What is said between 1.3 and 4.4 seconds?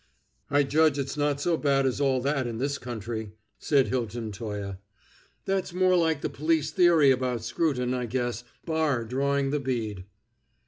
so bad as all that in this country," said Hilton